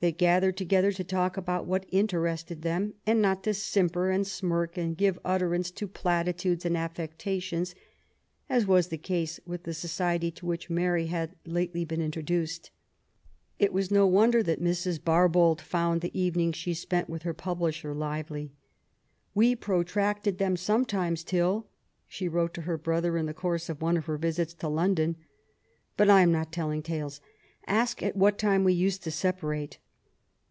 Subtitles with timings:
[0.00, 4.76] They gathered together to talk about what interested them, and not to simper and smirk,
[4.76, 7.74] and give utterance to platitudes and i^ectations,
[8.50, 12.70] as was the case with the society to which Mary had lately been introduced.
[13.58, 14.98] It is no wonder that Mrs.
[15.00, 18.52] Barbauld found the evenings she spent with her publisher lively."
[19.34, 21.66] We protracted them sometimes till"
[22.06, 25.16] she wrote to her brother in the course of one of her visits to London;^'
[25.96, 27.22] but I am not telling tales.
[27.66, 29.78] Ask at what time we used to separate."